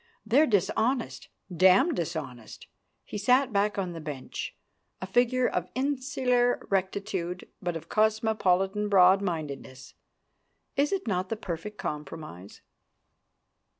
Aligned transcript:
They're 0.25 0.47
dishonest 0.47 1.29
damned 1.55 1.95
dishonest." 1.97 2.65
He 3.05 3.19
sat 3.19 3.53
back 3.53 3.77
on 3.77 3.93
the 3.93 4.01
bench, 4.01 4.55
a 4.99 5.05
figure 5.05 5.47
of 5.47 5.67
insular 5.75 6.65
rectitude 6.71 7.47
but 7.61 7.75
of 7.77 7.87
cosmopolitan 7.87 8.89
broadmindedness. 8.89 9.93
Is 10.75 10.91
it 10.91 11.05
not 11.07 11.29
the 11.29 11.35
perfect 11.35 11.77
compromise? 11.77 12.61